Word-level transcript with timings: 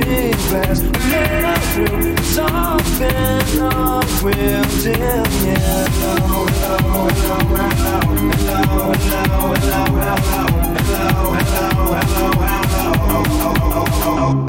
stained 0.00 0.34
glass. 0.48 0.80
Made 0.82 1.44
up 1.44 1.62
through 1.72 2.16
something 2.24 3.60
of 3.60 4.24
real 4.24 4.64
dim 4.82 5.30
yellow. 5.46 6.12
Oh, 6.12 6.48
oh, 6.52 6.66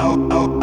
oh, 0.00 0.60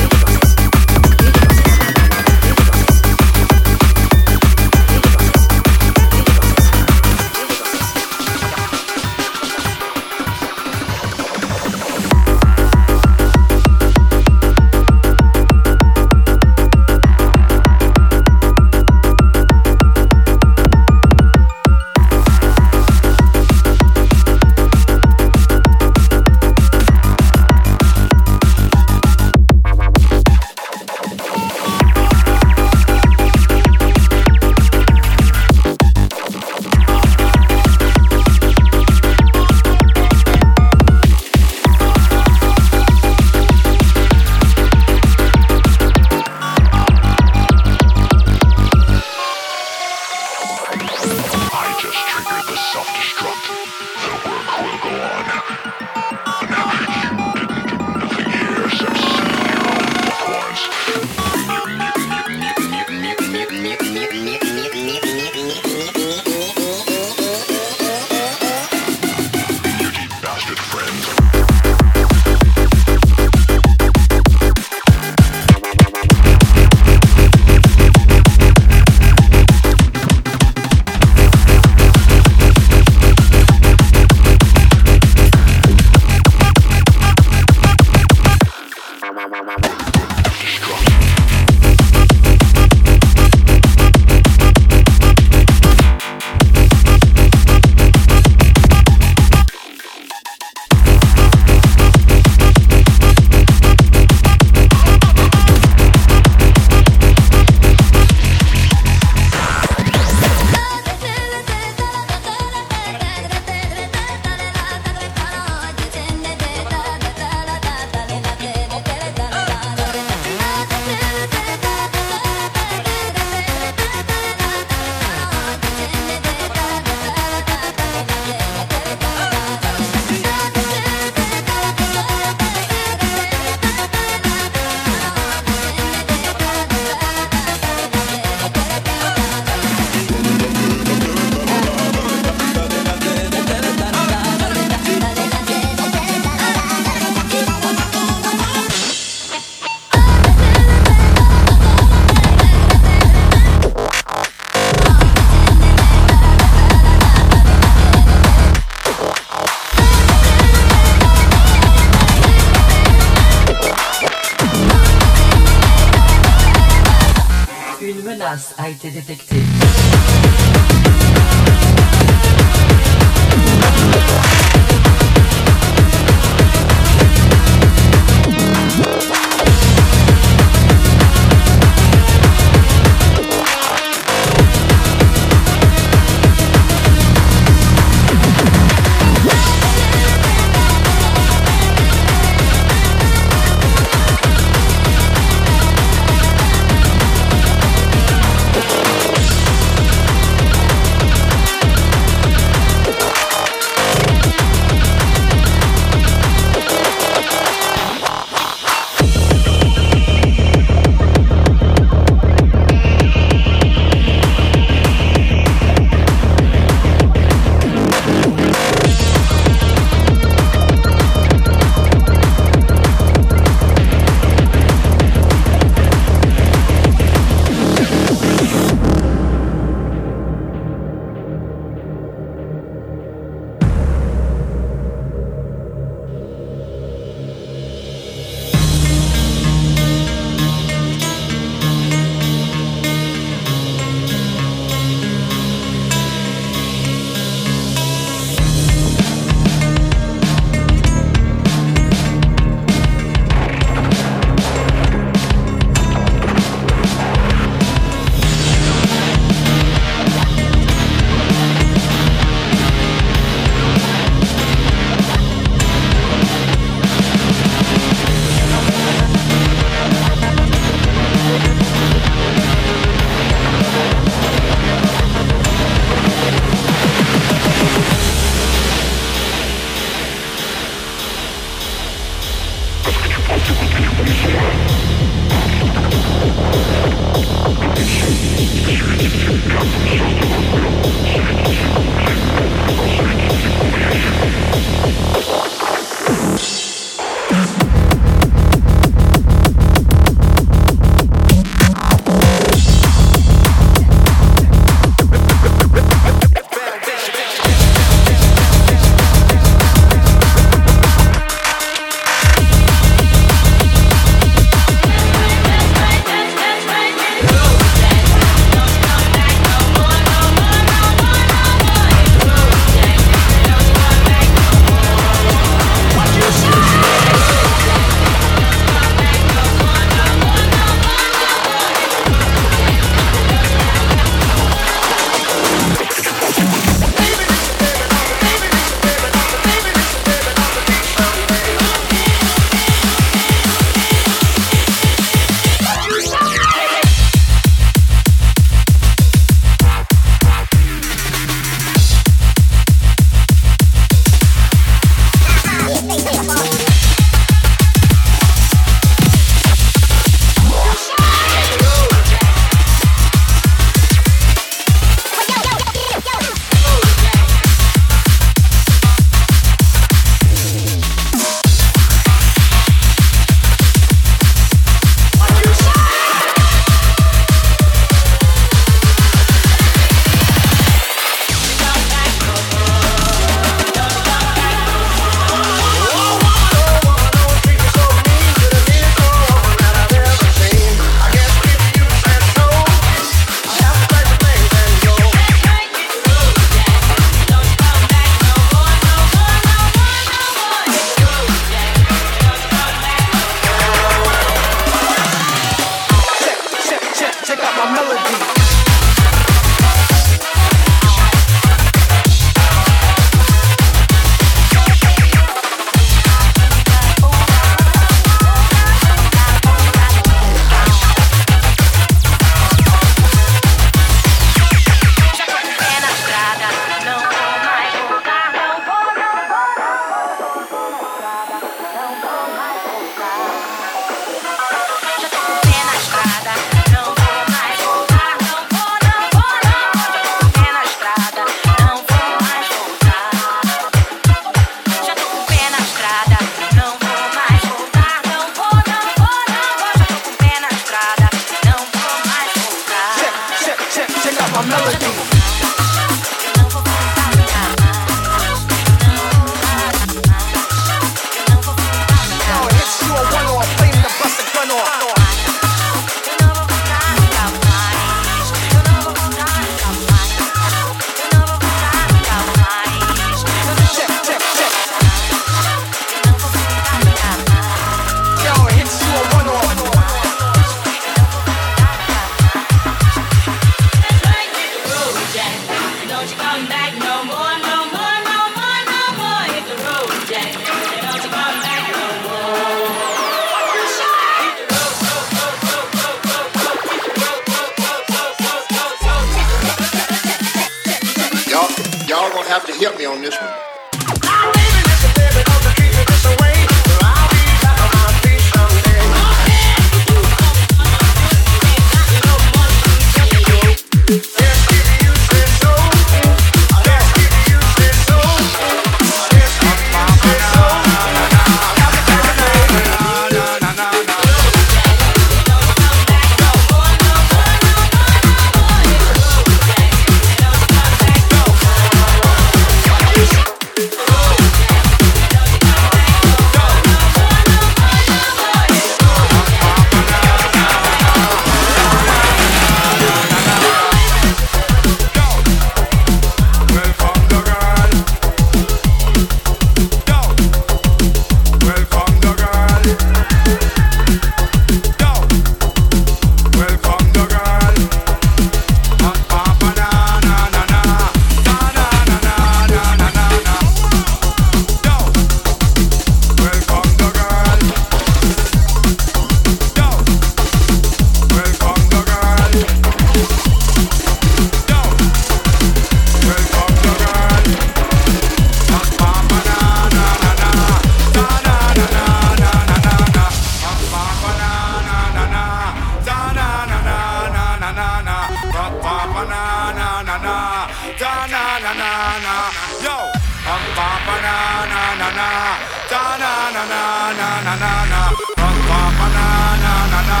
na 596.52 596.92
na 597.00 597.10
na 597.26 597.34
na 597.42 597.52
na. 597.72 597.80
Punk 598.20 598.38
punk 598.48 598.78
na 598.96 599.06
na 599.44 599.54
na 599.72 599.80
na. 599.90 600.00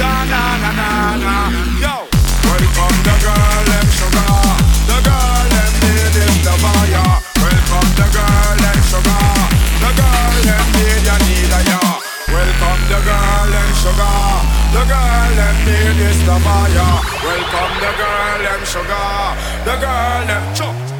Da 0.00 0.12
na 0.32 0.42
na 0.62 0.90
na. 1.24 1.34
Yo, 1.84 1.94
welcome 2.46 2.98
the 3.06 3.14
girl 3.24 3.62
them 3.70 3.88
sugar. 3.98 4.38
The 4.90 4.98
girl 5.06 5.44
them 5.52 5.72
need 5.82 6.16
is 6.24 6.36
fire. 6.62 7.08
Welcome 7.42 7.90
the 7.98 8.06
girl 8.16 8.56
them 8.62 8.80
sugar. 8.90 9.26
The 9.82 9.90
girl 9.98 10.36
them 10.46 10.66
need 10.76 11.02
ya 11.08 11.16
need 11.26 11.54
ya. 11.70 11.80
Welcome 12.32 12.82
the 12.90 12.98
girl 13.08 13.54
and 13.60 13.74
sugar. 13.82 14.18
The 14.74 14.82
girl 14.92 15.38
and 15.46 15.58
need 15.66 16.00
is 16.10 16.20
fire. 16.26 16.90
Welcome 17.24 17.74
the 17.82 17.92
girl 18.00 18.42
and 18.52 18.64
sugar. 18.66 19.10
The 19.64 19.74
girl 19.80 20.30
and. 20.36 20.97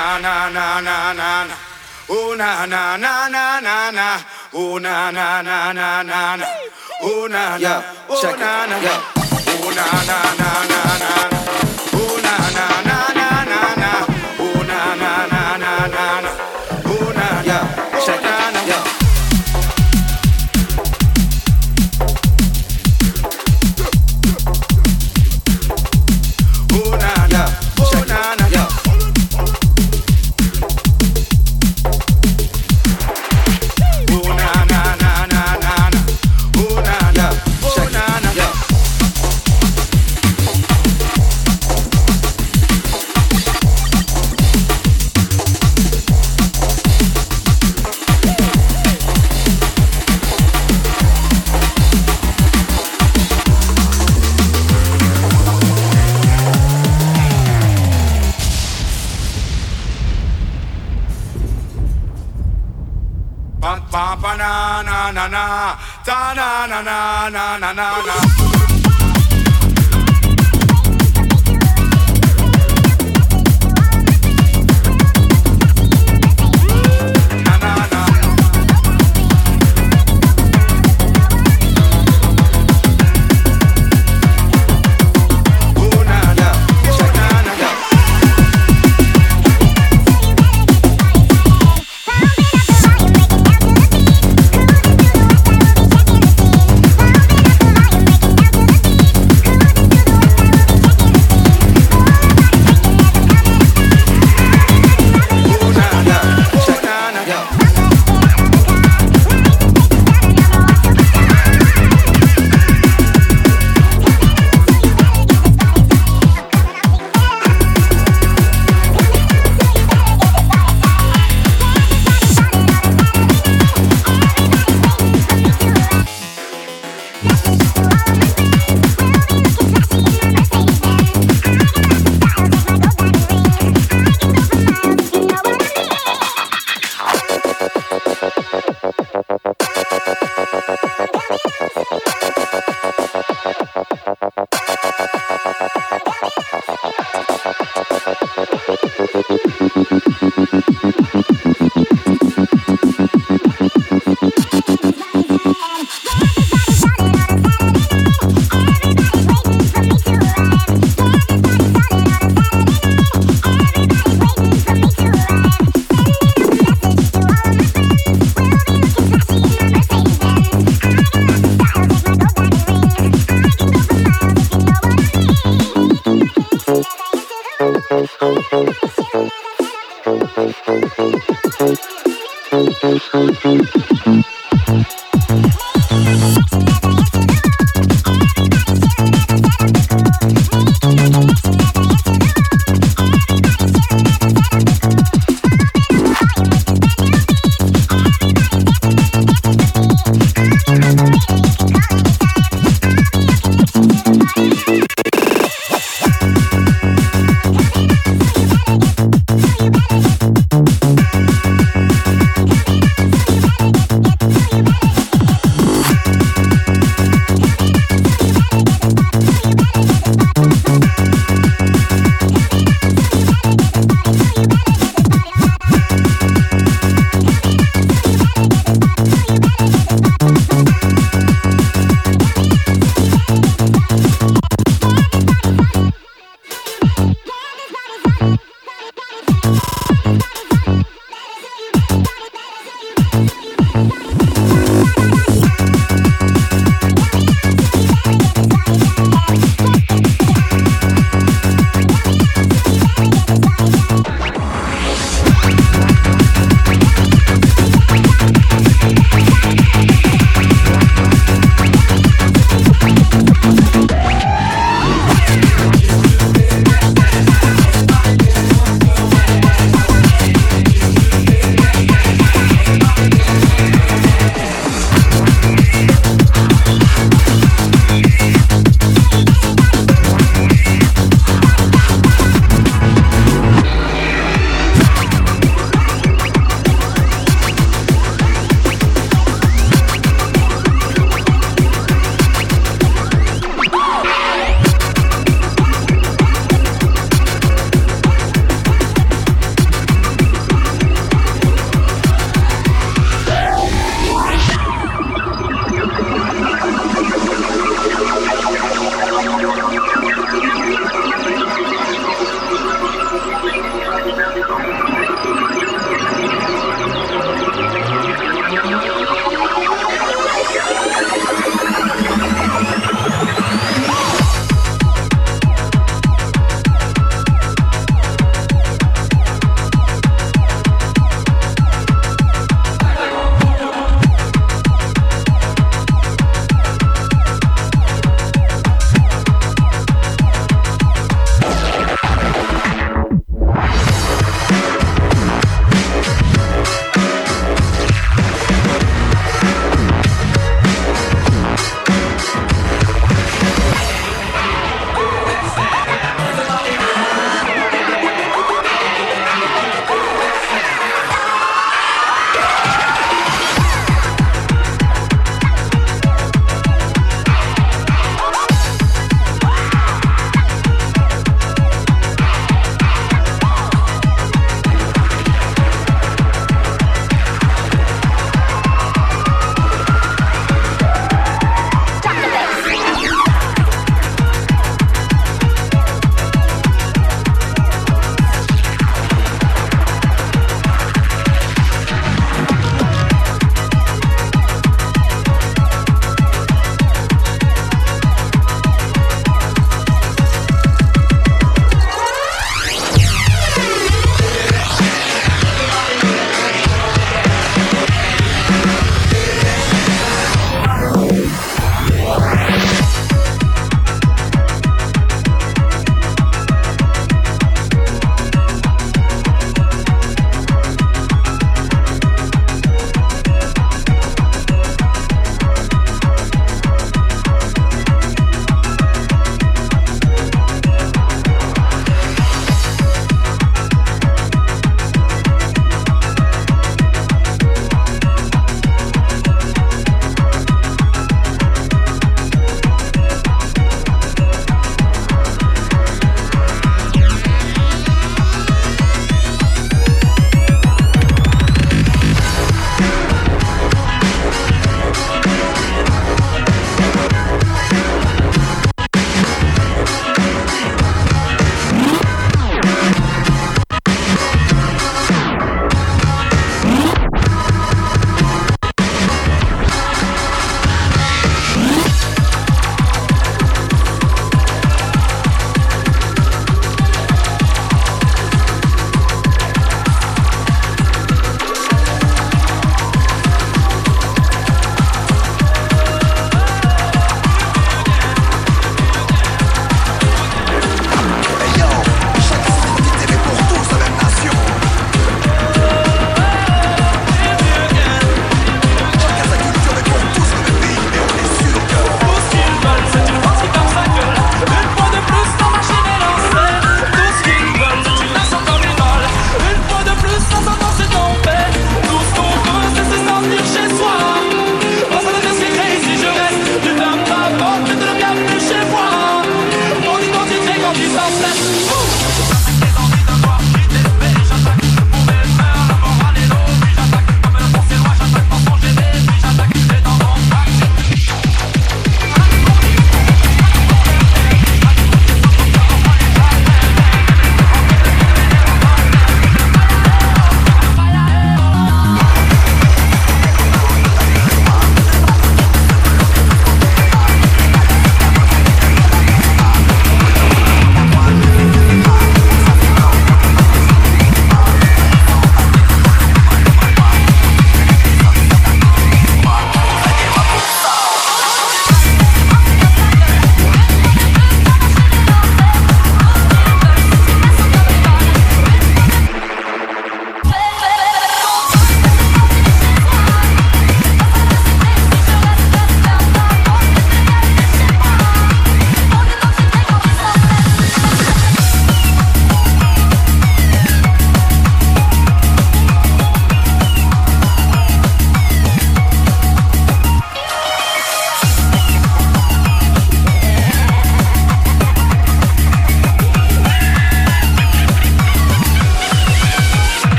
na 0.00 0.18
na 0.18 0.48
na 0.56 0.80
na 0.80 1.12
na 1.12 1.44
na. 1.48 1.56
Oh 2.08 2.34
na 2.34 2.66
na 2.66 2.96
na 2.96 3.28
na 3.28 3.60
na 3.60 3.90
na. 3.90 4.08
Oh 4.54 4.78
na 4.78 5.10
na 5.10 5.42
na 5.42 5.72
na 5.72 6.02
na 6.02 6.36
na. 6.40 6.46
Oh 7.02 7.28
na 7.28 7.58
na. 7.58 7.74
Oh 8.08 8.36
na 8.42 8.66
na. 8.66 8.94
Oh 9.52 9.70
na 9.76 9.86
na 10.08 10.18
na 10.40 10.50
na 10.70 10.82
na. 11.02 11.29
na 65.20 65.28
na, 65.28 65.76
ta 66.04 66.32
na 66.34 66.66
na 66.66 66.80
na 66.80 67.28
na 67.28 67.72
na 67.72 67.72
na. 67.74 68.39